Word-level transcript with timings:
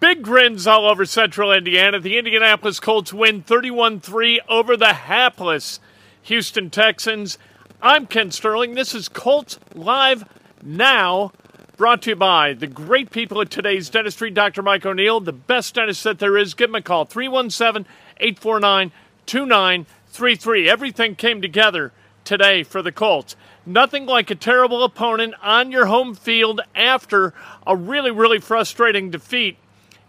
Big 0.00 0.22
grins 0.22 0.66
all 0.66 0.88
over 0.88 1.04
central 1.04 1.52
Indiana. 1.52 2.00
The 2.00 2.16
Indianapolis 2.16 2.80
Colts 2.80 3.12
win 3.12 3.42
31 3.42 4.00
3 4.00 4.40
over 4.48 4.74
the 4.74 4.94
hapless 4.94 5.78
Houston 6.22 6.70
Texans. 6.70 7.36
I'm 7.82 8.06
Kent 8.06 8.32
Sterling. 8.32 8.74
This 8.74 8.94
is 8.94 9.10
Colts 9.10 9.58
Live 9.74 10.24
Now, 10.62 11.32
brought 11.76 12.00
to 12.02 12.10
you 12.10 12.16
by 12.16 12.54
the 12.54 12.66
great 12.66 13.10
people 13.10 13.42
at 13.42 13.50
today's 13.50 13.90
dentistry, 13.90 14.30
Dr. 14.30 14.62
Mike 14.62 14.86
O'Neill, 14.86 15.20
the 15.20 15.34
best 15.34 15.74
dentist 15.74 16.02
that 16.04 16.18
there 16.18 16.38
is. 16.38 16.54
Give 16.54 16.70
him 16.70 16.76
a 16.76 16.82
call, 16.82 17.04
317 17.04 17.86
849 18.16 18.92
2933. 19.26 20.70
Everything 20.70 21.14
came 21.14 21.42
together 21.42 21.92
today 22.24 22.62
for 22.62 22.80
the 22.80 22.90
Colts. 22.90 23.36
Nothing 23.66 24.06
like 24.06 24.30
a 24.30 24.34
terrible 24.34 24.82
opponent 24.82 25.34
on 25.42 25.70
your 25.70 25.84
home 25.84 26.14
field 26.14 26.62
after 26.74 27.34
a 27.66 27.76
really, 27.76 28.10
really 28.10 28.38
frustrating 28.38 29.10
defeat 29.10 29.58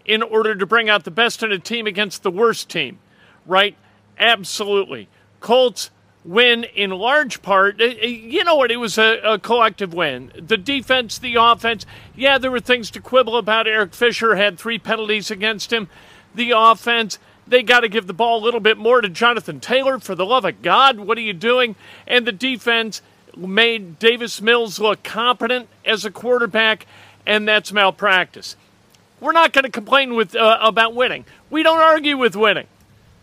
in 0.04 0.22
order 0.22 0.54
to 0.54 0.66
bring 0.66 0.88
out 0.88 1.04
the 1.04 1.10
best 1.10 1.42
in 1.42 1.52
a 1.52 1.58
team 1.58 1.86
against 1.86 2.22
the 2.22 2.30
worst 2.30 2.68
team, 2.68 2.98
right? 3.46 3.76
Absolutely. 4.18 5.08
Colts 5.40 5.90
win 6.24 6.64
in 6.64 6.90
large 6.90 7.42
part. 7.42 7.80
eh, 7.80 7.94
eh, 8.00 8.06
You 8.06 8.44
know 8.44 8.56
what? 8.56 8.70
It 8.70 8.76
was 8.76 8.98
a, 8.98 9.18
a 9.24 9.38
collective 9.38 9.92
win. 9.92 10.32
The 10.36 10.56
defense, 10.56 11.18
the 11.18 11.36
offense. 11.36 11.84
Yeah, 12.14 12.38
there 12.38 12.50
were 12.50 12.60
things 12.60 12.90
to 12.92 13.00
quibble 13.00 13.36
about. 13.36 13.66
Eric 13.66 13.94
Fisher 13.94 14.36
had 14.36 14.58
three 14.58 14.78
penalties 14.78 15.30
against 15.30 15.72
him. 15.72 15.88
The 16.34 16.52
offense. 16.56 17.18
They 17.46 17.64
got 17.64 17.80
to 17.80 17.88
give 17.88 18.06
the 18.06 18.12
ball 18.14 18.38
a 18.38 18.44
little 18.44 18.60
bit 18.60 18.78
more 18.78 19.00
to 19.00 19.08
Jonathan 19.08 19.58
Taylor. 19.58 19.98
For 19.98 20.14
the 20.14 20.24
love 20.24 20.44
of 20.44 20.62
God, 20.62 21.00
what 21.00 21.18
are 21.18 21.22
you 21.22 21.32
doing? 21.32 21.74
And 22.06 22.24
the 22.24 22.32
defense 22.32 23.02
made 23.36 23.98
Davis 23.98 24.40
Mills 24.40 24.78
look 24.78 25.02
competent 25.02 25.68
as 25.84 26.04
a 26.04 26.10
quarterback, 26.10 26.86
and 27.26 27.48
that's 27.48 27.72
malpractice. 27.72 28.56
We're 29.22 29.30
not 29.30 29.52
going 29.52 29.62
to 29.62 29.70
complain 29.70 30.16
with 30.16 30.34
uh, 30.34 30.58
about 30.60 30.96
winning. 30.96 31.24
We 31.48 31.62
don't 31.62 31.80
argue 31.80 32.18
with 32.18 32.34
winning. 32.34 32.66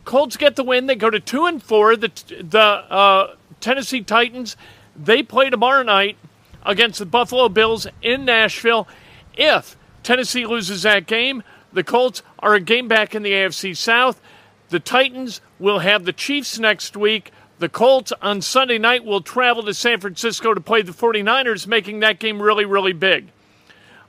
Colts 0.05 0.37
get 0.37 0.55
the 0.55 0.63
win. 0.63 0.87
They 0.87 0.95
go 0.95 1.09
to 1.09 1.19
two 1.19 1.45
and 1.45 1.61
four. 1.61 1.97
The 1.97 2.09
the 2.41 2.59
uh, 2.59 3.35
Tennessee 3.59 4.01
Titans 4.01 4.55
they 4.95 5.21
play 5.21 5.49
tomorrow 5.49 5.83
night 5.83 6.17
against 6.63 6.99
the 6.99 7.05
Buffalo 7.05 7.49
Bills 7.49 7.85
in 8.01 8.23
Nashville. 8.23 8.87
If 9.33 9.75
Tennessee 10.01 10.45
loses 10.45 10.83
that 10.83 11.05
game, 11.05 11.43
the 11.73 11.83
Colts 11.83 12.23
are 12.39 12.53
a 12.53 12.61
game 12.61 12.87
back 12.87 13.13
in 13.13 13.21
the 13.21 13.33
AFC 13.33 13.75
South. 13.75 14.21
The 14.69 14.79
Titans 14.79 15.41
will 15.59 15.79
have 15.79 16.05
the 16.05 16.13
Chiefs 16.13 16.59
next 16.59 16.95
week. 16.95 17.31
The 17.59 17.67
Colts 17.67 18.13
on 18.21 18.41
Sunday 18.41 18.77
night 18.77 19.03
will 19.03 19.21
travel 19.21 19.63
to 19.63 19.73
San 19.73 19.99
Francisco 19.99 20.53
to 20.53 20.61
play 20.61 20.81
the 20.81 20.93
49ers, 20.93 21.67
making 21.67 21.99
that 21.99 22.19
game 22.19 22.41
really, 22.41 22.63
really 22.63 22.93
big. 22.93 23.31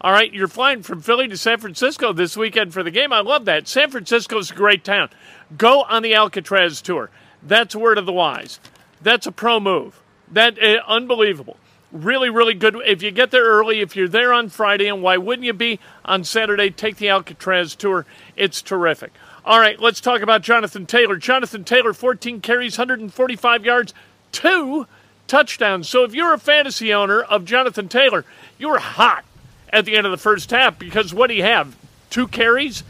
All 0.02 0.12
right, 0.12 0.32
you're 0.32 0.48
flying 0.48 0.82
from 0.82 1.02
Philly 1.02 1.28
to 1.28 1.36
San 1.36 1.58
Francisco 1.58 2.14
this 2.14 2.34
weekend 2.34 2.72
for 2.72 2.82
the 2.82 2.90
game. 2.90 3.12
I 3.12 3.20
love 3.20 3.44
that. 3.44 3.68
San 3.68 3.90
Francisco's 3.90 4.50
a 4.50 4.54
great 4.54 4.82
town. 4.82 5.10
Go 5.58 5.82
on 5.82 6.02
the 6.02 6.14
Alcatraz 6.14 6.80
tour. 6.80 7.10
That's 7.42 7.76
word 7.76 7.98
of 7.98 8.06
the 8.06 8.12
wise. 8.12 8.60
That's 9.02 9.26
a 9.26 9.32
pro 9.32 9.60
move. 9.60 10.00
That 10.30 10.58
uh, 10.62 10.80
unbelievable. 10.88 11.58
Really, 11.92 12.30
really 12.30 12.54
good. 12.54 12.76
If 12.86 13.02
you 13.02 13.10
get 13.10 13.30
there 13.30 13.44
early, 13.44 13.80
if 13.80 13.94
you're 13.94 14.08
there 14.08 14.32
on 14.32 14.48
Friday, 14.48 14.86
and 14.86 15.02
why 15.02 15.18
wouldn't 15.18 15.44
you 15.44 15.52
be 15.52 15.80
on 16.02 16.24
Saturday? 16.24 16.70
Take 16.70 16.96
the 16.96 17.10
Alcatraz 17.10 17.74
tour. 17.74 18.06
It's 18.36 18.62
terrific. 18.62 19.12
All 19.44 19.58
right, 19.58 19.78
let's 19.78 20.00
talk 20.00 20.22
about 20.22 20.40
Jonathan 20.40 20.86
Taylor. 20.86 21.16
Jonathan 21.16 21.62
Taylor, 21.64 21.92
14 21.92 22.40
carries, 22.40 22.78
145 22.78 23.64
yards, 23.66 23.92
two 24.32 24.86
touchdowns. 25.26 25.90
So 25.90 26.04
if 26.04 26.14
you're 26.14 26.32
a 26.32 26.38
fantasy 26.38 26.94
owner 26.94 27.20
of 27.20 27.44
Jonathan 27.44 27.88
Taylor, 27.88 28.24
you're 28.58 28.78
hot 28.78 29.24
at 29.72 29.84
the 29.84 29.96
end 29.96 30.06
of 30.06 30.10
the 30.10 30.18
first 30.18 30.50
half 30.50 30.78
because 30.78 31.14
what 31.14 31.28
do 31.28 31.34
you 31.34 31.42
have? 31.42 31.76
Two 32.10 32.26
carries? 32.26 32.82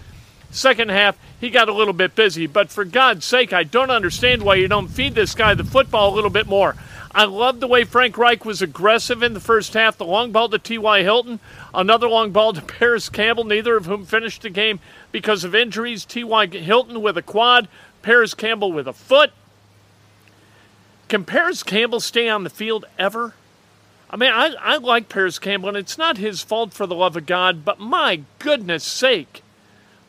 Second 0.50 0.90
half, 0.90 1.16
he 1.40 1.48
got 1.50 1.68
a 1.68 1.74
little 1.74 1.92
bit 1.92 2.16
busy. 2.16 2.46
But 2.46 2.70
for 2.70 2.84
God's 2.84 3.24
sake, 3.24 3.52
I 3.52 3.62
don't 3.62 3.90
understand 3.90 4.42
why 4.42 4.56
you 4.56 4.66
don't 4.66 4.88
feed 4.88 5.14
this 5.14 5.34
guy 5.34 5.54
the 5.54 5.64
football 5.64 6.12
a 6.12 6.16
little 6.16 6.30
bit 6.30 6.46
more. 6.46 6.74
I 7.12 7.24
love 7.24 7.60
the 7.60 7.66
way 7.66 7.84
Frank 7.84 8.16
Reich 8.16 8.44
was 8.44 8.62
aggressive 8.62 9.22
in 9.22 9.34
the 9.34 9.40
first 9.40 9.74
half. 9.74 9.98
The 9.98 10.04
long 10.04 10.30
ball 10.30 10.48
to 10.48 10.58
T.Y. 10.58 11.02
Hilton, 11.02 11.40
another 11.74 12.08
long 12.08 12.30
ball 12.30 12.52
to 12.52 12.62
Parris 12.78 13.08
Campbell, 13.08 13.44
neither 13.44 13.76
of 13.76 13.86
whom 13.86 14.04
finished 14.04 14.42
the 14.42 14.50
game 14.50 14.80
because 15.12 15.44
of 15.44 15.54
injuries. 15.54 16.04
T.Y. 16.04 16.46
Hilton 16.46 17.02
with 17.02 17.16
a 17.16 17.22
quad, 17.22 17.68
Parris 18.02 18.34
Campbell 18.34 18.72
with 18.72 18.86
a 18.86 18.92
foot. 18.92 19.32
Can 21.08 21.24
Parris 21.24 21.64
Campbell 21.64 22.00
stay 22.00 22.28
on 22.28 22.44
the 22.44 22.50
field 22.50 22.84
ever? 22.98 23.34
I 24.10 24.16
mean, 24.16 24.32
I, 24.32 24.54
I 24.58 24.76
like 24.78 25.08
Parris 25.08 25.38
Campbell, 25.38 25.68
and 25.68 25.78
it's 25.78 25.96
not 25.96 26.18
his 26.18 26.42
fault 26.42 26.72
for 26.72 26.84
the 26.86 26.96
love 26.96 27.16
of 27.16 27.26
God, 27.26 27.64
but 27.64 27.78
my 27.78 28.22
goodness 28.40 28.82
sake, 28.82 29.44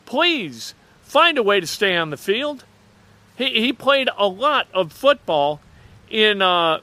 please 0.08 0.74
find 1.04 1.38
a 1.38 1.44
way 1.44 1.60
to 1.60 1.68
stay 1.68 1.96
on 1.96 2.10
the 2.10 2.18
field. 2.18 2.66
He, 3.38 3.62
he 3.62 3.74
played 3.74 4.10
a 4.18 4.28
lot 4.28 4.68
of 4.74 4.92
football 4.92 5.62
in 6.10 6.42
uh, 6.42 6.80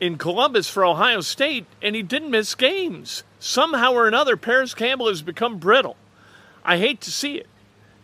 in 0.00 0.16
Columbus 0.16 0.68
for 0.68 0.84
Ohio 0.84 1.20
State, 1.20 1.66
and 1.82 1.96
he 1.96 2.02
didn't 2.02 2.30
miss 2.30 2.54
games. 2.54 3.24
Somehow 3.40 3.92
or 3.92 4.06
another, 4.06 4.36
Parris 4.36 4.74
Campbell 4.74 5.08
has 5.08 5.22
become 5.22 5.58
brittle. 5.58 5.96
I 6.64 6.78
hate 6.78 7.00
to 7.02 7.10
see 7.10 7.36
it 7.36 7.46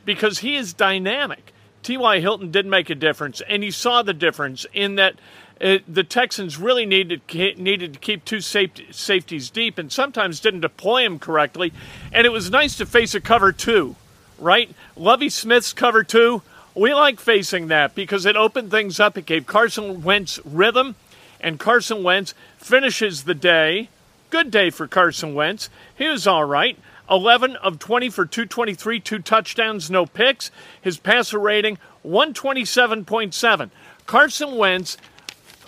because 0.04 0.40
he 0.40 0.56
is 0.56 0.72
dynamic. 0.72 1.52
T.Y. 1.82 2.20
Hilton 2.20 2.50
did 2.50 2.66
make 2.66 2.90
a 2.90 2.94
difference, 2.94 3.40
and 3.48 3.64
you 3.64 3.70
saw 3.70 4.02
the 4.02 4.12
difference 4.12 4.66
in 4.74 4.96
that 4.96 5.14
uh, 5.60 5.78
the 5.86 6.04
Texans 6.04 6.58
really 6.58 6.86
needed 6.86 7.20
needed 7.58 7.92
to 7.92 7.98
keep 7.98 8.24
two 8.24 8.40
safety, 8.40 8.86
safeties 8.90 9.50
deep, 9.50 9.78
and 9.78 9.92
sometimes 9.92 10.40
didn't 10.40 10.60
deploy 10.60 11.02
them 11.02 11.18
correctly. 11.18 11.72
And 12.12 12.26
it 12.26 12.30
was 12.30 12.50
nice 12.50 12.76
to 12.78 12.86
face 12.86 13.14
a 13.14 13.20
cover 13.20 13.52
two, 13.52 13.96
right? 14.38 14.70
Lovie 14.96 15.28
Smith's 15.28 15.72
cover 15.72 16.02
two. 16.02 16.42
We 16.74 16.94
like 16.94 17.20
facing 17.20 17.68
that 17.68 17.94
because 17.94 18.24
it 18.24 18.36
opened 18.36 18.70
things 18.70 19.00
up. 19.00 19.18
It 19.18 19.26
gave 19.26 19.46
Carson 19.46 20.02
Wentz 20.02 20.40
rhythm, 20.44 20.94
and 21.40 21.58
Carson 21.58 22.02
Wentz 22.02 22.32
finishes 22.56 23.24
the 23.24 23.34
day. 23.34 23.88
Good 24.30 24.50
day 24.50 24.70
for 24.70 24.86
Carson 24.86 25.34
Wentz. 25.34 25.68
He 25.96 26.06
was 26.08 26.26
all 26.26 26.44
right. 26.44 26.78
11 27.10 27.56
of 27.56 27.80
20 27.80 28.08
for 28.08 28.24
223, 28.24 29.00
two 29.00 29.18
touchdowns, 29.18 29.90
no 29.90 30.06
picks. 30.06 30.52
His 30.80 30.96
passer 30.96 31.40
rating 31.40 31.76
127.7. 32.06 33.70
Carson 34.06 34.56
Wentz 34.56 34.96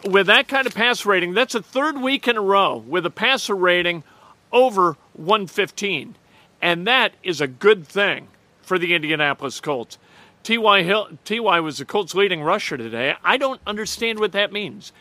with 0.04 0.26
that 0.26 0.48
kind 0.48 0.66
of 0.66 0.74
pass 0.74 1.04
rating, 1.06 1.34
that's 1.34 1.54
a 1.54 1.62
third 1.62 2.00
week 2.00 2.26
in 2.28 2.36
a 2.36 2.42
row 2.42 2.76
with 2.76 3.06
a 3.06 3.10
passer 3.10 3.54
rating 3.54 4.04
over 4.50 4.96
115. 5.14 6.16
And 6.60 6.86
that 6.86 7.12
is 7.22 7.40
a 7.40 7.46
good 7.46 7.86
thing 7.86 8.28
for 8.62 8.78
the 8.78 8.94
Indianapolis 8.94 9.60
Colts. 9.60 9.98
T.Y. 10.42 10.82
Hill, 10.82 11.08
T.Y. 11.24 11.60
was 11.60 11.78
the 11.78 11.84
Colts' 11.84 12.14
leading 12.14 12.42
rusher 12.42 12.76
today. 12.76 13.14
I 13.22 13.36
don't 13.36 13.60
understand 13.66 14.18
what 14.18 14.32
that 14.32 14.52
means. 14.52 14.92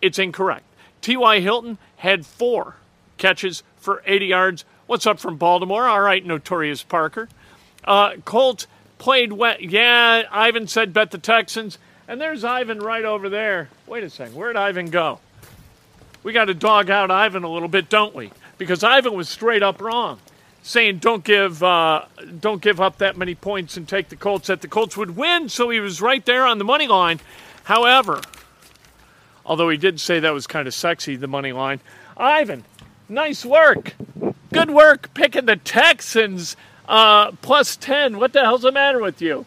It's 0.00 0.18
incorrect. 0.18 0.64
T.Y. 1.00 1.40
Hilton 1.40 1.78
had 1.96 2.26
four 2.26 2.76
catches 3.18 3.62
for 3.76 4.02
80 4.06 4.26
yards. 4.26 4.64
What's 4.86 5.06
up 5.06 5.18
from 5.20 5.36
Baltimore? 5.36 5.86
All 5.86 6.00
right, 6.00 6.24
Notorious 6.24 6.82
Parker. 6.82 7.28
Uh, 7.84 8.16
Colts 8.24 8.66
played 8.98 9.32
well. 9.32 9.60
Yeah, 9.60 10.24
Ivan 10.30 10.66
said 10.66 10.92
bet 10.92 11.10
the 11.10 11.18
Texans. 11.18 11.78
And 12.08 12.18
there's 12.18 12.42
Ivan 12.42 12.78
right 12.78 13.04
over 13.04 13.28
there. 13.28 13.68
Wait 13.86 14.02
a 14.02 14.08
second. 14.08 14.34
Where'd 14.34 14.56
Ivan 14.56 14.88
go? 14.88 15.20
We 16.22 16.32
got 16.32 16.46
to 16.46 16.54
dog 16.54 16.88
out 16.88 17.10
Ivan 17.10 17.44
a 17.44 17.48
little 17.52 17.68
bit, 17.68 17.90
don't 17.90 18.14
we? 18.14 18.32
Because 18.56 18.82
Ivan 18.82 19.12
was 19.12 19.28
straight 19.28 19.62
up 19.62 19.80
wrong, 19.80 20.18
saying 20.62 20.98
don't 20.98 21.22
give 21.22 21.62
uh, 21.62 22.06
don't 22.40 22.62
give 22.62 22.80
up 22.80 22.98
that 22.98 23.16
many 23.18 23.34
points 23.34 23.76
and 23.76 23.86
take 23.86 24.08
the 24.08 24.16
Colts. 24.16 24.48
That 24.48 24.62
the 24.62 24.68
Colts 24.68 24.96
would 24.96 25.16
win, 25.16 25.50
so 25.50 25.68
he 25.68 25.80
was 25.80 26.00
right 26.00 26.24
there 26.24 26.46
on 26.46 26.56
the 26.58 26.64
money 26.64 26.88
line. 26.88 27.20
However, 27.64 28.20
although 29.44 29.68
he 29.68 29.76
did 29.76 30.00
say 30.00 30.18
that 30.18 30.32
was 30.32 30.46
kind 30.46 30.66
of 30.66 30.74
sexy, 30.74 31.14
the 31.14 31.28
money 31.28 31.52
line. 31.52 31.80
Ivan, 32.16 32.64
nice 33.08 33.44
work, 33.44 33.94
good 34.52 34.70
work 34.70 35.12
picking 35.14 35.44
the 35.44 35.56
Texans 35.56 36.56
uh, 36.88 37.32
plus 37.42 37.76
ten. 37.76 38.18
What 38.18 38.32
the 38.32 38.40
hell's 38.40 38.62
the 38.62 38.72
matter 38.72 38.98
with 38.98 39.20
you? 39.20 39.44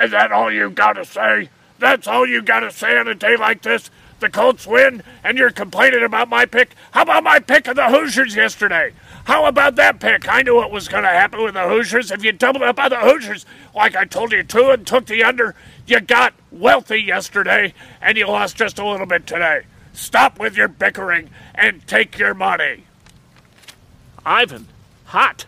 Is 0.00 0.12
that 0.12 0.30
all 0.30 0.50
you 0.50 0.70
gotta 0.70 1.04
say? 1.04 1.50
That's 1.78 2.06
all 2.06 2.26
you 2.26 2.42
gotta 2.42 2.70
say 2.70 2.98
on 2.98 3.08
a 3.08 3.14
day 3.14 3.36
like 3.36 3.62
this? 3.62 3.90
The 4.20 4.28
Colts 4.28 4.66
win, 4.66 5.02
and 5.22 5.38
you're 5.38 5.50
complaining 5.50 6.02
about 6.02 6.28
my 6.28 6.44
pick? 6.44 6.74
How 6.90 7.02
about 7.02 7.22
my 7.22 7.38
pick 7.38 7.68
of 7.68 7.76
the 7.76 7.88
Hoosiers 7.88 8.34
yesterday? 8.34 8.92
How 9.24 9.44
about 9.46 9.76
that 9.76 10.00
pick? 10.00 10.28
I 10.28 10.42
knew 10.42 10.56
what 10.56 10.72
was 10.72 10.88
going 10.88 11.04
to 11.04 11.08
happen 11.08 11.42
with 11.42 11.54
the 11.54 11.68
Hoosiers. 11.68 12.10
If 12.10 12.24
you 12.24 12.32
doubled 12.32 12.64
up 12.64 12.80
on 12.80 12.90
the 12.90 12.96
Hoosiers, 12.96 13.46
like 13.74 13.94
I 13.94 14.06
told 14.06 14.32
you 14.32 14.42
to, 14.42 14.70
and 14.70 14.84
took 14.84 15.06
the 15.06 15.22
under, 15.22 15.54
you 15.86 16.00
got 16.00 16.34
wealthy 16.50 17.00
yesterday, 17.00 17.74
and 18.00 18.18
you 18.18 18.26
lost 18.26 18.56
just 18.56 18.78
a 18.78 18.88
little 18.88 19.06
bit 19.06 19.26
today. 19.26 19.62
Stop 19.92 20.40
with 20.40 20.56
your 20.56 20.68
bickering 20.68 21.30
and 21.54 21.86
take 21.86 22.18
your 22.18 22.34
money. 22.34 22.84
Ivan, 24.24 24.66
hot. 25.06 25.46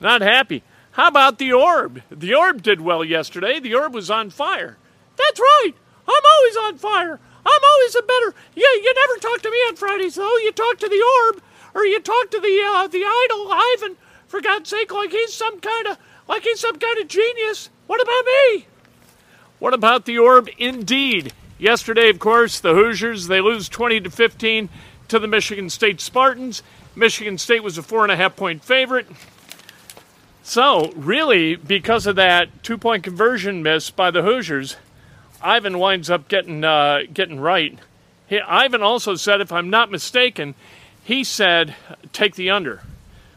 Not 0.00 0.20
happy. 0.20 0.62
How 0.92 1.08
about 1.08 1.38
the 1.38 1.52
Orb? 1.52 2.02
The 2.10 2.34
Orb 2.34 2.62
did 2.62 2.80
well 2.80 3.04
yesterday. 3.04 3.60
The 3.60 3.74
Orb 3.74 3.94
was 3.94 4.10
on 4.10 4.30
fire. 4.30 4.76
That's 5.18 5.40
right. 5.40 5.72
I'm 6.06 6.22
always 6.36 6.56
on 6.56 6.78
fire. 6.78 7.20
I'm 7.44 7.64
always 7.72 7.94
a 7.94 8.02
better. 8.02 8.34
Yeah, 8.54 8.72
you 8.74 8.94
never 8.94 9.20
talk 9.20 9.42
to 9.42 9.50
me 9.50 9.56
on 9.68 9.76
Fridays 9.76 10.14
though. 10.14 10.36
You 10.38 10.52
talk 10.52 10.78
to 10.78 10.88
the 10.88 11.02
Orb, 11.26 11.42
or 11.74 11.84
you 11.84 12.00
talk 12.00 12.30
to 12.30 12.40
the 12.40 12.62
uh, 12.66 12.86
the 12.88 13.04
idol 13.04 13.52
Ivan. 13.52 13.96
For 14.26 14.42
God's 14.42 14.68
sake, 14.68 14.92
like 14.92 15.10
he's 15.10 15.32
some 15.32 15.58
kind 15.58 15.86
of 15.86 15.98
like 16.28 16.42
he's 16.42 16.60
some 16.60 16.78
kind 16.78 16.98
of 16.98 17.08
genius. 17.08 17.70
What 17.86 18.02
about 18.02 18.24
me? 18.26 18.66
What 19.58 19.74
about 19.74 20.04
the 20.04 20.18
Orb? 20.18 20.48
Indeed. 20.58 21.32
Yesterday, 21.58 22.10
of 22.10 22.18
course, 22.18 22.60
the 22.60 22.74
Hoosiers 22.74 23.26
they 23.26 23.40
lose 23.40 23.68
20 23.68 24.00
to 24.02 24.10
15 24.10 24.68
to 25.08 25.18
the 25.18 25.26
Michigan 25.26 25.70
State 25.70 26.00
Spartans. 26.00 26.62
Michigan 26.94 27.38
State 27.38 27.62
was 27.62 27.78
a 27.78 27.82
four 27.82 28.02
and 28.02 28.12
a 28.12 28.16
half 28.16 28.36
point 28.36 28.62
favorite. 28.62 29.06
So, 30.42 30.92
really, 30.92 31.56
because 31.56 32.06
of 32.06 32.16
that 32.16 32.62
two 32.62 32.78
point 32.78 33.02
conversion 33.02 33.62
miss 33.62 33.90
by 33.90 34.10
the 34.10 34.22
Hoosiers, 34.22 34.76
Ivan 35.42 35.78
winds 35.78 36.10
up 36.10 36.28
getting 36.28 36.64
uh, 36.64 37.00
getting 37.12 37.40
right. 37.40 37.78
He, 38.26 38.40
Ivan 38.40 38.82
also 38.82 39.14
said, 39.14 39.40
if 39.40 39.52
I'm 39.52 39.70
not 39.70 39.90
mistaken, 39.90 40.54
he 41.02 41.24
said 41.24 41.74
take 42.12 42.34
the 42.34 42.50
under 42.50 42.82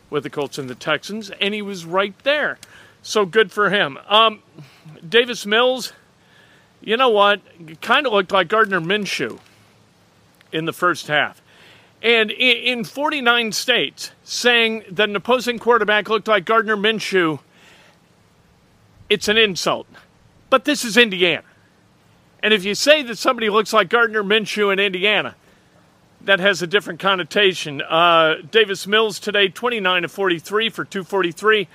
with 0.10 0.24
the 0.24 0.30
Colts 0.30 0.58
and 0.58 0.70
the 0.70 0.76
Texans, 0.76 1.30
and 1.30 1.54
he 1.54 1.62
was 1.62 1.86
right 1.86 2.14
there. 2.24 2.58
So 3.02 3.26
good 3.26 3.52
for 3.52 3.70
him. 3.70 3.98
Um, 4.08 4.44
Davis 5.08 5.46
Mills, 5.46 5.94
you 6.82 6.98
know 6.98 7.10
what? 7.10 7.42
Kind 7.82 8.06
of 8.06 8.14
looked 8.14 8.32
like 8.32 8.48
Gardner 8.48 8.82
Minshew 8.82 9.40
in 10.52 10.66
the 10.66 10.74
first 10.74 11.08
half. 11.08 11.42
And 12.04 12.32
in 12.32 12.84
49 12.84 13.52
states, 13.52 14.12
saying 14.24 14.84
that 14.90 15.08
an 15.08 15.16
opposing 15.16 15.60
quarterback 15.60 16.10
looked 16.10 16.28
like 16.28 16.46
Gardner 16.46 16.76
Minshew, 16.76 17.40
it's 19.08 19.28
an 19.28 19.38
insult. 19.38 19.88
But 20.50 20.66
this 20.66 20.84
is 20.84 20.98
Indiana. 20.98 21.44
And 22.44 22.54
if 22.54 22.64
you 22.64 22.74
say 22.74 23.04
that 23.04 23.18
somebody 23.18 23.50
looks 23.50 23.72
like 23.72 23.90
Gardner 23.90 24.24
Minshew 24.24 24.74
in 24.74 24.80
Indiana, 24.80 25.36
that 26.22 26.40
has 26.40 26.62
a 26.62 26.68
different 26.68 27.00
connotation. 27.00 27.82
Uh, 27.82 28.36
Davis 28.50 28.88
Mills 28.88 29.20
today, 29.20 29.48
29 29.48 30.04
to 30.04 30.08
43 30.08 30.70
for 30.70 30.86
243. 30.86 31.68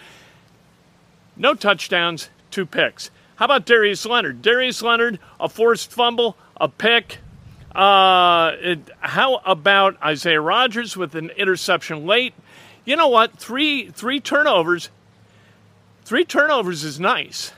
No 1.37 1.55
touchdowns, 1.55 2.31
two 2.51 2.67
picks. 2.67 3.11
How 3.37 3.45
about 3.45 3.67
Darius 3.67 4.07
Leonard? 4.07 4.43
Darius 4.43 4.83
Leonard, 4.83 5.19
a 5.39 5.49
forced 5.49 5.91
fumble, 5.91 6.37
a 6.61 6.69
pick. 6.69 7.19
Uh, 7.75 8.53
it, 8.59 8.91
how 9.01 9.37
about 9.45 10.03
Isaiah 10.03 10.41
Rodgers 10.41 10.97
with 10.97 11.15
an 11.15 11.31
interception 11.31 12.07
late? 12.07 12.33
You 12.85 12.97
know 12.97 13.09
what? 13.09 13.37
Three 13.39 13.91
three 13.91 14.21
turnovers. 14.21 14.89
Three 16.05 16.25
turnovers 16.25 16.85
is 16.85 16.99
nice 16.99 17.53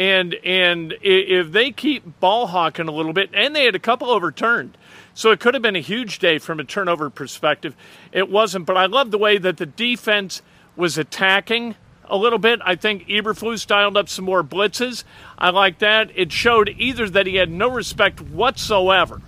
and 0.00 0.34
and 0.46 0.94
if 1.02 1.52
they 1.52 1.70
keep 1.70 2.18
ball 2.20 2.46
hawking 2.46 2.88
a 2.88 2.90
little 2.90 3.12
bit, 3.12 3.28
and 3.34 3.54
they 3.54 3.66
had 3.66 3.74
a 3.74 3.78
couple 3.78 4.08
overturned, 4.08 4.78
so 5.12 5.30
it 5.30 5.40
could 5.40 5.52
have 5.52 5.62
been 5.62 5.76
a 5.76 5.80
huge 5.80 6.18
day 6.18 6.38
from 6.38 6.58
a 6.58 6.64
turnover 6.64 7.10
perspective. 7.10 7.76
It 8.10 8.30
wasn't, 8.30 8.64
but 8.64 8.78
I 8.78 8.86
love 8.86 9.10
the 9.10 9.18
way 9.18 9.36
that 9.36 9.58
the 9.58 9.66
defense 9.66 10.40
was 10.74 10.96
attacking 10.96 11.74
a 12.06 12.16
little 12.16 12.38
bit. 12.38 12.60
I 12.64 12.76
think 12.76 13.08
Eberflus 13.08 13.66
dialed 13.66 13.98
up 13.98 14.08
some 14.08 14.24
more 14.24 14.42
blitzes. 14.42 15.04
I 15.38 15.50
like 15.50 15.80
that. 15.80 16.10
It 16.14 16.32
showed 16.32 16.74
either 16.78 17.06
that 17.10 17.26
he 17.26 17.36
had 17.36 17.50
no 17.50 17.68
respect 17.68 18.22
whatsoever 18.22 19.20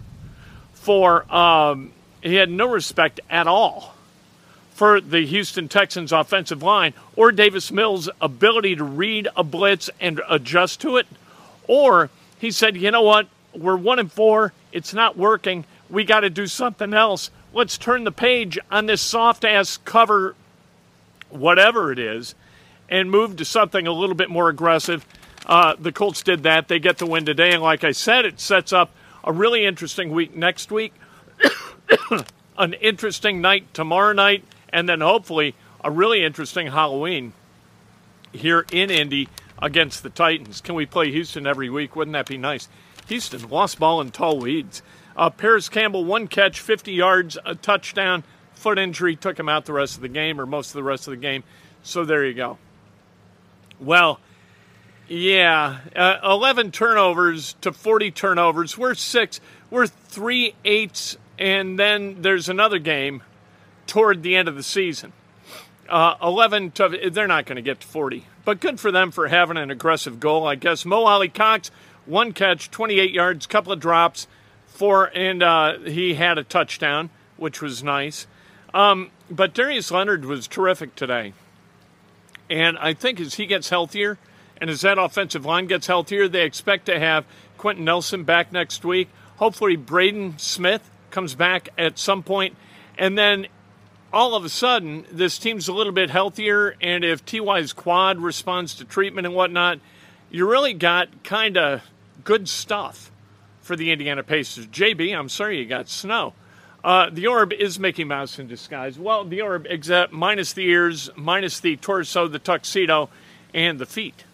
for 0.72 1.30
um, 1.32 1.92
he 2.22 2.36
had 2.36 2.50
no 2.50 2.66
respect 2.66 3.20
at 3.28 3.46
all 3.46 3.94
for 4.82 5.00
the 5.00 5.24
Houston 5.24 5.68
Texans 5.68 6.10
offensive 6.10 6.60
line 6.60 6.92
or 7.14 7.30
Davis 7.30 7.70
Mills' 7.70 8.10
ability 8.20 8.74
to 8.74 8.82
read 8.82 9.28
a 9.36 9.44
blitz 9.44 9.88
and 10.00 10.20
adjust 10.28 10.80
to 10.80 10.96
it. 10.96 11.06
Or 11.68 12.10
he 12.40 12.50
said, 12.50 12.76
you 12.76 12.90
know 12.90 13.02
what? 13.02 13.28
We're 13.54 13.76
one 13.76 14.00
and 14.00 14.10
four. 14.10 14.52
It's 14.72 14.92
not 14.92 15.16
working. 15.16 15.66
We 15.88 16.02
got 16.02 16.20
to 16.20 16.30
do 16.30 16.48
something 16.48 16.94
else. 16.94 17.30
Let's 17.52 17.78
turn 17.78 18.02
the 18.02 18.10
page 18.10 18.58
on 18.72 18.86
this 18.86 19.00
soft 19.00 19.44
ass 19.44 19.76
cover, 19.84 20.34
whatever 21.30 21.92
it 21.92 22.00
is, 22.00 22.34
and 22.88 23.08
move 23.08 23.36
to 23.36 23.44
something 23.44 23.86
a 23.86 23.92
little 23.92 24.16
bit 24.16 24.30
more 24.30 24.48
aggressive. 24.48 25.06
Uh, 25.46 25.76
the 25.78 25.92
Colts 25.92 26.24
did 26.24 26.42
that. 26.42 26.66
They 26.66 26.80
get 26.80 26.98
the 26.98 27.06
win 27.06 27.24
today. 27.24 27.52
And 27.52 27.62
like 27.62 27.84
I 27.84 27.92
said, 27.92 28.24
it 28.24 28.40
sets 28.40 28.72
up 28.72 28.90
a 29.22 29.32
really 29.32 29.64
interesting 29.64 30.10
week 30.10 30.34
next 30.34 30.72
week, 30.72 30.92
an 32.58 32.72
interesting 32.72 33.40
night 33.40 33.72
tomorrow 33.74 34.12
night, 34.12 34.42
and 34.72 34.88
then 34.88 35.00
hopefully 35.00 35.54
a 35.84 35.90
really 35.90 36.24
interesting 36.24 36.68
Halloween 36.68 37.32
here 38.32 38.64
in 38.72 38.90
Indy 38.90 39.28
against 39.60 40.02
the 40.02 40.10
Titans. 40.10 40.60
Can 40.60 40.74
we 40.74 40.86
play 40.86 41.10
Houston 41.10 41.46
every 41.46 41.70
week? 41.70 41.94
Wouldn't 41.94 42.14
that 42.14 42.26
be 42.26 42.38
nice? 42.38 42.68
Houston 43.08 43.48
lost 43.48 43.78
ball 43.78 44.00
in 44.00 44.10
tall 44.10 44.38
weeds. 44.38 44.82
Uh, 45.16 45.30
Parris 45.30 45.68
Campbell, 45.68 46.04
one 46.04 46.26
catch, 46.26 46.60
50 46.60 46.92
yards, 46.92 47.36
a 47.44 47.54
touchdown. 47.54 48.24
Foot 48.54 48.78
injury 48.78 49.16
took 49.16 49.38
him 49.38 49.48
out 49.48 49.66
the 49.66 49.72
rest 49.72 49.96
of 49.96 50.02
the 50.02 50.08
game, 50.08 50.40
or 50.40 50.46
most 50.46 50.68
of 50.68 50.74
the 50.74 50.82
rest 50.82 51.06
of 51.06 51.10
the 51.10 51.16
game. 51.16 51.42
So 51.82 52.04
there 52.04 52.24
you 52.24 52.34
go. 52.34 52.58
Well, 53.80 54.20
yeah, 55.08 55.80
uh, 55.94 56.18
11 56.24 56.70
turnovers 56.70 57.54
to 57.60 57.72
40 57.72 58.12
turnovers. 58.12 58.78
We're 58.78 58.94
six. 58.94 59.40
We're 59.68 59.86
three 59.86 60.54
eights, 60.64 61.18
and 61.38 61.78
then 61.78 62.22
there's 62.22 62.48
another 62.48 62.78
game 62.78 63.22
toward 63.92 64.22
the 64.22 64.34
end 64.34 64.48
of 64.48 64.56
the 64.56 64.62
season. 64.62 65.12
Uh, 65.86 66.14
11 66.22 66.70
to, 66.70 67.10
they're 67.12 67.26
not 67.26 67.44
going 67.44 67.56
to 67.56 67.62
get 67.62 67.80
to 67.80 67.86
40, 67.86 68.26
but 68.42 68.58
good 68.58 68.80
for 68.80 68.90
them 68.90 69.10
for 69.10 69.28
having 69.28 69.58
an 69.58 69.70
aggressive 69.70 70.18
goal, 70.18 70.46
I 70.46 70.54
guess. 70.54 70.86
Mo 70.86 71.04
Alie-Cox, 71.04 71.70
one 72.06 72.32
catch, 72.32 72.70
28 72.70 73.10
yards, 73.10 73.46
couple 73.46 73.70
of 73.70 73.80
drops, 73.80 74.28
four, 74.64 75.14
and 75.14 75.42
uh, 75.42 75.78
he 75.80 76.14
had 76.14 76.38
a 76.38 76.42
touchdown, 76.42 77.10
which 77.36 77.60
was 77.60 77.84
nice. 77.84 78.26
Um, 78.72 79.10
but 79.30 79.52
Darius 79.52 79.90
Leonard 79.90 80.24
was 80.24 80.48
terrific 80.48 80.96
today. 80.96 81.34
And 82.48 82.78
I 82.78 82.94
think 82.94 83.20
as 83.20 83.34
he 83.34 83.44
gets 83.44 83.68
healthier 83.68 84.16
and 84.58 84.70
as 84.70 84.80
that 84.80 84.96
offensive 84.96 85.44
line 85.44 85.66
gets 85.66 85.86
healthier, 85.86 86.28
they 86.28 86.46
expect 86.46 86.86
to 86.86 86.98
have 86.98 87.26
Quenton 87.58 87.84
Nelson 87.84 88.24
back 88.24 88.52
next 88.52 88.86
week. 88.86 89.10
Hopefully, 89.36 89.76
Braden 89.76 90.38
Smith 90.38 90.88
comes 91.10 91.34
back 91.34 91.68
at 91.76 91.98
some 91.98 92.22
point. 92.22 92.56
And 92.96 93.18
then 93.18 93.48
all 94.12 94.34
of 94.34 94.44
a 94.44 94.48
sudden, 94.48 95.06
this 95.10 95.38
team's 95.38 95.68
a 95.68 95.72
little 95.72 95.92
bit 95.92 96.10
healthier, 96.10 96.76
and 96.80 97.04
if 97.04 97.24
TY's 97.24 97.72
quad 97.72 98.18
responds 98.18 98.74
to 98.74 98.84
treatment 98.84 99.26
and 99.26 99.34
whatnot, 99.34 99.78
you 100.30 100.48
really 100.48 100.74
got 100.74 101.08
kind 101.24 101.56
of 101.56 101.82
good 102.22 102.48
stuff 102.48 103.10
for 103.62 103.74
the 103.74 103.90
Indiana 103.90 104.22
Pacers. 104.22 104.66
JB, 104.66 105.16
I'm 105.16 105.28
sorry 105.28 105.58
you 105.58 105.66
got 105.66 105.88
snow. 105.88 106.34
Uh, 106.84 107.08
the 107.10 107.26
orb 107.28 107.52
is 107.52 107.78
Mickey 107.78 108.04
Mouse 108.04 108.38
in 108.38 108.48
disguise. 108.48 108.98
Well, 108.98 109.24
the 109.24 109.40
orb, 109.40 109.66
except 109.70 110.12
minus 110.12 110.52
the 110.52 110.66
ears, 110.66 111.08
minus 111.16 111.60
the 111.60 111.76
torso, 111.76 112.28
the 112.28 112.40
tuxedo, 112.40 113.08
and 113.54 113.78
the 113.78 113.86
feet. 113.86 114.24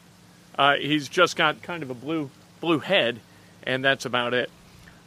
Uh, 0.59 0.75
he's 0.77 1.09
just 1.09 1.37
got 1.37 1.63
kind 1.63 1.83
of 1.83 1.91
a 1.91 1.95
blue 1.95 2.31
blue 2.61 2.81
head, 2.81 3.21
and 3.63 3.85
that's 3.85 4.05
about 4.05 4.35
it. 4.35 4.51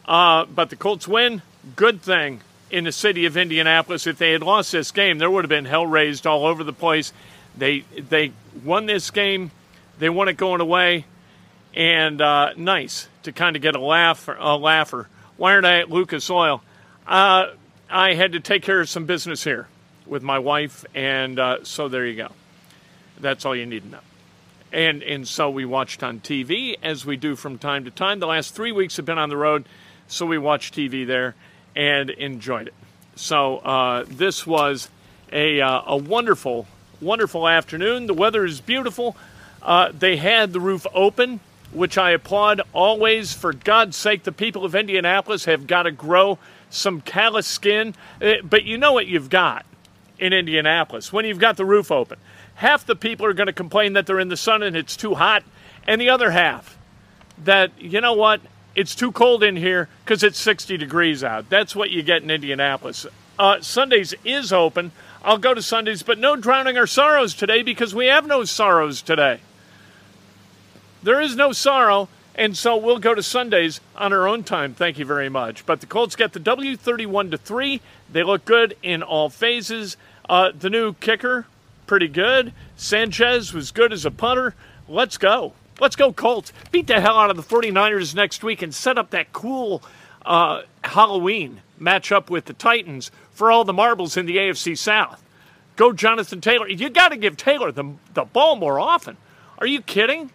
Uh, 0.06 0.46
but 0.46 0.70
the 0.70 0.76
Colts 0.76 1.08
win. 1.08 1.42
Good 1.76 2.02
thing 2.02 2.42
in 2.72 2.86
the 2.86 2.92
city 2.92 3.26
of 3.26 3.38
Indianapolis. 3.38 4.08
If 4.08 4.18
they 4.18 4.32
had 4.32 4.42
lost 4.42 4.72
this 4.72 4.92
game, 4.92 5.20
there 5.20 5.30
would 5.30 5.44
have 5.44 5.50
been 5.50 5.66
hell 5.66 5.86
raised 5.86 6.26
all 6.26 6.46
over 6.46 6.64
the 6.64 6.74
place. 6.74 7.14
They 7.56 7.82
they 7.82 8.32
won 8.64 8.86
this 8.86 9.12
game. 9.12 9.52
They 10.00 10.10
won 10.10 10.30
it 10.30 10.38
going 10.38 10.62
away, 10.62 11.06
and 11.76 12.20
uh, 12.22 12.54
nice 12.56 13.08
to 13.24 13.32
kind 13.32 13.56
of 13.56 13.62
get 13.62 13.76
a 13.76 13.80
laugh 13.80 14.28
a 14.28 14.56
laugher. 14.56 15.10
Why 15.38 15.54
aren't 15.54 15.66
I 15.66 15.80
at 15.80 15.90
Lucas 15.90 16.30
Oil? 16.30 16.64
Uh, 17.06 17.48
I 17.90 18.14
had 18.14 18.32
to 18.32 18.40
take 18.40 18.64
care 18.64 18.80
of 18.80 18.90
some 18.90 19.06
business 19.06 19.44
here 19.44 19.68
with 20.06 20.24
my 20.24 20.40
wife, 20.40 20.86
and 20.96 21.38
uh, 21.38 21.64
so 21.64 21.90
there 21.90 22.06
you 22.06 22.16
go. 22.16 22.30
That's 23.20 23.46
all 23.46 23.56
you 23.56 23.66
need 23.66 23.84
to 23.84 23.90
know. 23.90 24.00
And 24.72 25.04
and 25.04 25.28
so 25.28 25.50
we 25.50 25.66
watched 25.66 26.02
on 26.02 26.22
TV 26.22 26.78
as 26.82 27.06
we 27.06 27.18
do 27.18 27.36
from 27.36 27.58
time 27.58 27.84
to 27.84 27.92
time. 27.92 28.20
The 28.20 28.28
last 28.28 28.56
three 28.56 28.72
weeks 28.72 28.96
have 28.96 29.06
been 29.06 29.18
on 29.18 29.28
the 29.28 29.36
road, 29.36 29.66
so 30.08 30.26
we 30.26 30.38
watched 30.38 30.74
TV 30.74 31.06
there 31.06 31.36
and 31.76 32.10
enjoyed 32.10 32.68
it. 32.68 32.74
So 33.16 33.58
uh, 33.58 34.06
this 34.08 34.46
was 34.48 34.90
a 35.32 35.62
uh, 35.62 35.82
a 35.88 35.98
wonderful 35.98 36.68
wonderful 37.00 37.48
afternoon. 37.48 38.08
The 38.08 38.14
weather 38.14 38.46
is 38.46 38.62
beautiful. 38.62 39.16
Uh, 39.62 39.92
they 39.98 40.18
had 40.18 40.54
the 40.54 40.60
roof 40.60 40.86
open, 40.94 41.40
which 41.72 41.98
I 41.98 42.12
applaud 42.12 42.62
always. 42.74 43.34
For 43.34 43.54
God's 43.54 43.98
sake, 43.98 44.24
the 44.24 44.32
people 44.32 44.66
of 44.66 44.76
Indianapolis 44.76 45.46
have 45.46 45.68
got 45.68 45.84
to 45.84 45.92
grow 45.92 46.40
some 46.70 47.02
callous 47.02 47.48
skin. 47.48 47.96
Uh, 48.22 48.36
but 48.44 48.64
you 48.64 48.78
know 48.78 48.94
what 48.94 49.08
you've 49.08 49.30
got 49.30 49.66
in 50.20 50.34
Indianapolis 50.34 51.12
when 51.12 51.26
you've 51.26 51.40
got 51.40 51.58
the 51.58 51.66
roof 51.66 51.92
open. 51.92 52.18
Half 52.56 52.86
the 52.86 52.96
people 52.96 53.26
are 53.26 53.34
going 53.34 53.48
to 53.48 53.54
complain 53.54 53.94
that 53.94 54.06
they're 54.06 54.20
in 54.20 54.30
the 54.30 54.38
sun 54.38 54.62
and 54.64 54.76
it's 54.76 54.96
too 54.96 55.16
hot, 55.16 55.44
and 55.88 56.00
the 56.00 56.10
other 56.10 56.32
half 56.32 56.78
that, 57.44 57.72
you 57.80 58.02
know 58.02 58.14
what, 58.14 58.40
it's 58.76 58.96
too 58.96 59.12
cold 59.12 59.44
in 59.44 59.56
here 59.56 59.90
because 60.04 60.24
it's 60.24 60.40
60 60.40 60.78
degrees 60.78 61.24
out. 61.24 61.50
That's 61.50 61.76
what 61.76 61.92
you 61.92 62.04
get 62.04 62.24
in 62.24 62.32
Indianapolis. 62.32 63.06
Uh, 63.38 63.62
Sundays 63.62 64.14
is 64.24 64.54
open. 64.54 64.92
I'll 65.24 65.38
go 65.38 65.54
to 65.54 65.62
Sundays, 65.62 66.04
but 66.04 66.18
no 66.18 66.36
drowning 66.36 66.78
our 66.78 66.88
sorrows 66.88 67.34
today 67.34 67.64
because 67.64 67.94
we 67.94 68.08
have 68.08 68.26
no 68.26 68.44
sorrows 68.44 69.02
today. 69.02 69.40
There 71.04 71.20
is 71.20 71.36
no 71.36 71.52
sorrow, 71.52 72.10
and 72.36 72.56
so 72.56 72.78
we'll 72.78 73.00
go 73.00 73.16
to 73.16 73.24
Sundays 73.24 73.82
on 73.96 74.14
our 74.14 74.28
own 74.28 74.44
time. 74.44 74.74
Thank 74.74 75.00
you 75.00 75.06
very 75.06 75.30
much. 75.30 75.66
But 75.66 75.80
the 75.80 75.88
Colts 75.88 76.16
get 76.16 76.34
the 76.34 76.40
W 76.40 76.78
31 76.78 77.32
to 77.32 77.38
3. 77.38 77.82
They 78.12 78.24
look 78.24 78.46
good 78.46 78.78
in 78.84 79.04
all 79.04 79.30
phases. 79.30 79.98
Uh, 80.30 80.52
the 80.58 80.70
new 80.70 80.94
kicker, 80.94 81.46
pretty 81.88 82.08
good. 82.08 82.54
Sanchez 82.78 83.54
was 83.54 83.72
good 83.72 83.92
as 83.92 84.06
a 84.06 84.12
punter. 84.12 84.54
Let's 84.88 85.18
go. 85.18 85.54
Let's 85.82 85.96
go, 85.96 86.14
Colts. 86.14 86.54
Beat 86.72 86.86
the 86.86 87.02
hell 87.02 87.18
out 87.18 87.32
of 87.32 87.38
the 87.38 87.44
49ers 87.44 88.14
next 88.14 88.44
week 88.44 88.62
and 88.62 88.74
set 88.74 89.00
up 89.00 89.10
that 89.10 89.34
cool 89.34 89.82
uh, 90.24 90.62
Halloween 90.84 91.62
matchup 91.82 92.30
with 92.30 92.46
the 92.46 92.54
Titans 92.54 93.10
for 93.32 93.52
all 93.52 93.64
the 93.64 93.74
marbles 93.74 94.16
in 94.16 94.28
the 94.28 94.38
AFC 94.38 94.78
South. 94.78 95.24
Go, 95.78 95.92
Jonathan 95.92 96.40
Taylor. 96.40 96.70
You 96.70 96.92
got 96.92 97.10
to 97.10 97.18
give 97.18 97.36
Taylor 97.36 97.72
the, 97.72 97.96
the 98.14 98.26
ball 98.26 98.56
more 98.58 98.80
often. 98.80 99.18
Are 99.58 99.66
you 99.66 99.82
kidding? 99.82 100.30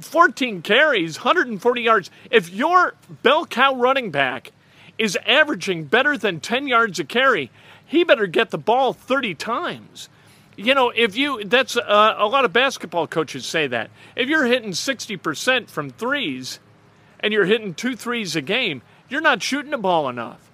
14 0.00 0.60
carries, 0.60 1.20
140 1.20 1.80
yards. 1.80 2.10
If 2.30 2.50
your 2.50 2.96
bell 3.22 3.46
cow 3.46 3.74
running 3.74 4.10
back 4.10 4.52
is 4.98 5.16
averaging 5.24 5.84
better 5.84 6.18
than 6.18 6.40
10 6.40 6.68
yards 6.68 6.98
a 6.98 7.04
carry, 7.04 7.50
he 7.86 8.04
better 8.04 8.26
get 8.26 8.50
the 8.50 8.58
ball 8.58 8.92
30 8.92 9.36
times. 9.36 10.10
You 10.56 10.74
know, 10.74 10.92
if 10.94 11.16
you, 11.16 11.44
that's 11.44 11.76
uh, 11.76 12.14
a 12.16 12.26
lot 12.26 12.44
of 12.44 12.52
basketball 12.52 13.06
coaches 13.06 13.44
say 13.44 13.66
that. 13.66 13.90
If 14.14 14.28
you're 14.28 14.46
hitting 14.46 14.70
60% 14.70 15.68
from 15.68 15.90
threes 15.90 16.60
and 17.20 17.32
you're 17.32 17.44
hitting 17.44 17.74
two 17.74 17.96
threes 17.96 18.36
a 18.36 18.40
game, 18.40 18.82
you're 19.08 19.20
not 19.20 19.42
shooting 19.42 19.72
the 19.72 19.78
ball 19.78 20.08
enough. 20.08 20.50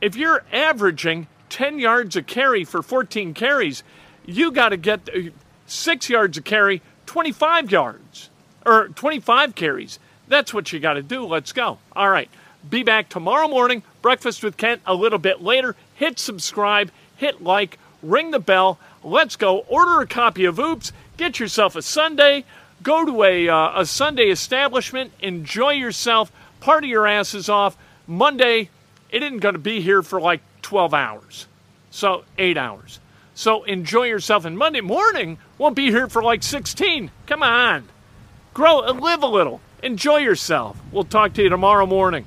If 0.00 0.16
you're 0.16 0.44
averaging 0.52 1.26
10 1.50 1.78
yards 1.78 2.16
a 2.16 2.22
carry 2.22 2.64
for 2.64 2.82
14 2.82 3.34
carries, 3.34 3.82
you 4.26 4.50
got 4.50 4.70
to 4.70 4.76
get 4.76 5.08
uh, 5.14 5.30
six 5.66 6.08
yards 6.08 6.38
a 6.38 6.42
carry, 6.42 6.82
25 7.06 7.70
yards 7.70 8.30
or 8.64 8.88
25 8.88 9.54
carries. 9.54 9.98
That's 10.26 10.54
what 10.54 10.72
you 10.72 10.80
got 10.80 10.94
to 10.94 11.02
do. 11.02 11.26
Let's 11.26 11.52
go. 11.52 11.78
All 11.94 12.08
right. 12.08 12.30
Be 12.68 12.82
back 12.82 13.10
tomorrow 13.10 13.46
morning. 13.46 13.82
Breakfast 14.00 14.42
with 14.42 14.56
Kent 14.56 14.80
a 14.86 14.94
little 14.94 15.18
bit 15.18 15.42
later. 15.42 15.76
Hit 15.96 16.18
subscribe, 16.18 16.90
hit 17.16 17.42
like, 17.42 17.78
ring 18.02 18.30
the 18.30 18.38
bell. 18.38 18.78
Let's 19.04 19.36
go. 19.36 19.58
Order 19.68 20.00
a 20.00 20.06
copy 20.06 20.46
of 20.46 20.58
Oops. 20.58 20.90
Get 21.18 21.38
yourself 21.38 21.76
a 21.76 21.82
Sunday. 21.82 22.44
Go 22.82 23.04
to 23.04 23.22
a, 23.22 23.48
uh, 23.48 23.82
a 23.82 23.86
Sunday 23.86 24.30
establishment. 24.30 25.12
Enjoy 25.20 25.72
yourself. 25.72 26.32
Party 26.60 26.88
your 26.88 27.06
asses 27.06 27.48
off. 27.48 27.76
Monday, 28.06 28.70
it 29.10 29.22
isn't 29.22 29.38
going 29.38 29.54
to 29.54 29.58
be 29.58 29.80
here 29.80 30.02
for 30.02 30.20
like 30.20 30.40
12 30.62 30.94
hours. 30.94 31.46
So, 31.90 32.24
eight 32.38 32.56
hours. 32.56 32.98
So, 33.34 33.64
enjoy 33.64 34.04
yourself. 34.04 34.44
And 34.44 34.56
Monday 34.56 34.80
morning 34.80 35.38
won't 35.58 35.76
be 35.76 35.90
here 35.90 36.08
for 36.08 36.22
like 36.22 36.42
16. 36.42 37.10
Come 37.26 37.42
on. 37.42 37.88
Grow, 38.54 38.82
and 38.82 39.00
live 39.00 39.22
a 39.22 39.26
little. 39.26 39.60
Enjoy 39.82 40.16
yourself. 40.16 40.78
We'll 40.90 41.04
talk 41.04 41.34
to 41.34 41.42
you 41.42 41.50
tomorrow 41.50 41.86
morning. 41.86 42.26